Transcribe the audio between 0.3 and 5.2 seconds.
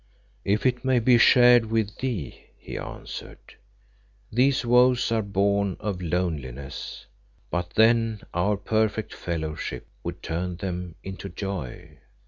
"If it may be shared with thee," he answered. "These woes